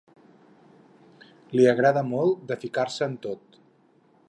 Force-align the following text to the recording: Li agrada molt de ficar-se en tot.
Li 1.59 1.67
agrada 1.73 2.03
molt 2.13 2.41
de 2.53 2.59
ficar-se 2.65 3.07
en 3.11 3.17
tot. 3.27 3.63